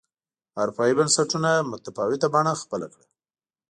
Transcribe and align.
اروپايي 0.61 0.93
بنسټونو 0.97 1.51
متفاوته 1.71 2.27
بڼه 2.33 2.53
خپله 2.61 2.87
کړه. 2.93 3.05